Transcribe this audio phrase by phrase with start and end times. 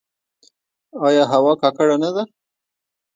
[1.07, 2.23] آیا هوا ککړه نه ده؟